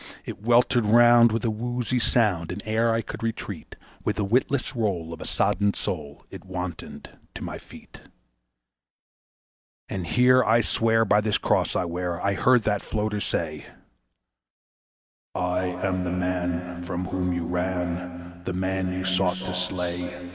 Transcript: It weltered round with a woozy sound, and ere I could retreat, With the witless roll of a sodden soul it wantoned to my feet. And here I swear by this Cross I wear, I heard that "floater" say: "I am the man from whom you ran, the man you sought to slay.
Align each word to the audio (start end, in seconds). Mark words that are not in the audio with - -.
It 0.25 0.41
weltered 0.41 0.83
round 0.83 1.31
with 1.31 1.45
a 1.45 1.51
woozy 1.51 1.99
sound, 1.99 2.51
and 2.51 2.63
ere 2.65 2.91
I 2.91 3.03
could 3.03 3.21
retreat, 3.21 3.75
With 4.03 4.15
the 4.15 4.23
witless 4.23 4.75
roll 4.75 5.13
of 5.13 5.21
a 5.21 5.27
sodden 5.27 5.75
soul 5.75 6.25
it 6.31 6.43
wantoned 6.43 7.19
to 7.35 7.43
my 7.43 7.59
feet. 7.59 8.01
And 9.87 10.07
here 10.07 10.43
I 10.43 10.61
swear 10.61 11.05
by 11.05 11.21
this 11.21 11.37
Cross 11.37 11.75
I 11.75 11.85
wear, 11.85 12.19
I 12.19 12.33
heard 12.33 12.63
that 12.63 12.81
"floater" 12.81 13.21
say: 13.21 13.67
"I 15.35 15.65
am 15.65 16.03
the 16.03 16.11
man 16.11 16.81
from 16.83 17.05
whom 17.05 17.31
you 17.31 17.45
ran, 17.45 18.41
the 18.43 18.53
man 18.53 18.91
you 18.91 19.05
sought 19.05 19.37
to 19.37 19.53
slay. 19.53 20.27